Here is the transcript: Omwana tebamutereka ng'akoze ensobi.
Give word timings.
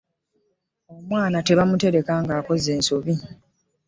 Omwana 0.95 1.37
tebamutereka 1.47 2.13
ng'akoze 2.23 2.69
ensobi. 2.77 3.15